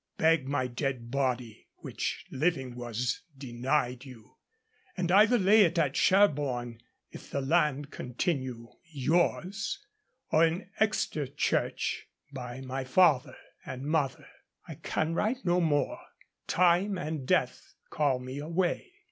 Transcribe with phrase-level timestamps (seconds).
[0.17, 4.35] Beg my dead body, which living was denied you;
[4.97, 6.81] and either lay it at Sherborne,
[7.11, 9.85] if the land continue [yours],
[10.31, 14.25] or in Exeter Church, by my father and mother.
[14.67, 15.99] I can write no more.
[16.47, 18.93] Time and Death call me away.